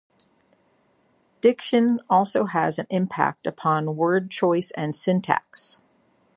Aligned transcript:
Diction 1.41 1.99
also 2.09 2.45
has 2.45 2.79
an 2.79 2.87
impact 2.89 3.45
upon 3.45 3.95
word 3.95 4.31
choice 4.31 4.71
and 4.71 4.95
syntax. 4.95 5.79